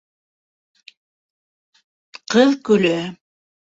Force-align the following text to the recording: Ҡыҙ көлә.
Ҡыҙ 2.37 2.61
көлә. 2.71 2.95